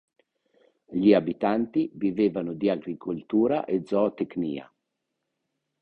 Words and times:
Gli 0.89 1.13
abitanti 1.13 1.91
vivevano 1.93 2.53
di 2.53 2.71
agricoltura 2.71 3.65
e 3.65 3.83
zootecnia. 3.85 4.73